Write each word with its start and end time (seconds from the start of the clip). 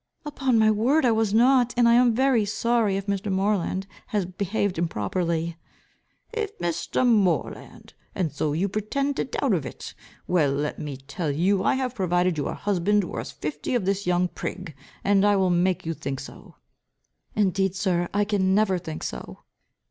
"Upon 0.25 0.57
my 0.57 0.71
word, 0.71 1.05
I 1.05 1.11
was 1.11 1.31
not. 1.31 1.75
And 1.77 1.87
I 1.87 1.93
am 1.93 2.15
very 2.15 2.43
sorry 2.43 2.97
if 2.97 3.05
Mr. 3.05 3.31
Moreland 3.31 3.85
has 4.07 4.25
behaved 4.25 4.79
improperly." 4.79 5.57
"If 6.33 6.57
Mr. 6.57 7.07
Moreland! 7.07 7.93
and 8.15 8.31
so 8.33 8.53
you 8.53 8.67
pretend 8.67 9.17
to 9.17 9.25
doubt 9.25 9.53
of 9.53 9.63
it! 9.63 9.93
But, 10.27 10.49
let 10.53 10.79
me 10.79 10.97
tell 10.97 11.29
you, 11.29 11.63
I 11.63 11.75
have 11.75 11.93
provided 11.93 12.35
you 12.39 12.47
a 12.47 12.55
husband, 12.55 13.03
worth 13.03 13.31
fifty 13.31 13.75
of 13.75 13.85
this 13.85 14.07
young 14.07 14.27
prig, 14.27 14.73
and 15.03 15.23
I 15.23 15.35
will 15.35 15.51
make 15.51 15.85
you 15.85 15.93
think 15.93 16.19
so." 16.19 16.55
"Indeed 17.35 17.75
sir, 17.75 18.09
I 18.11 18.25
can 18.25 18.55
never 18.55 18.79
think 18.79 19.03
so." 19.03 19.43